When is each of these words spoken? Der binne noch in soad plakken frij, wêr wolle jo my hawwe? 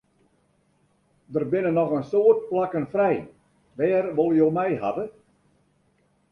Der 1.35 1.45
binne 1.51 1.71
noch 1.75 1.93
in 1.97 2.03
soad 2.11 2.39
plakken 2.49 2.85
frij, 2.93 3.17
wêr 3.77 4.05
wolle 4.15 4.37
jo 4.39 4.47
my 4.57 4.69
hawwe? 4.81 5.05